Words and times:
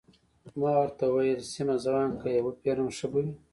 ما 0.59 0.71
ورته 0.79 1.03
وویل: 1.07 1.41
سیمه، 1.51 1.75
زه 1.83 1.89
وایم 1.93 2.13
که 2.21 2.27
يې 2.35 2.39
وپېرم، 2.43 2.87
ښه 2.97 3.07
به 3.11 3.19
وي. 3.25 3.33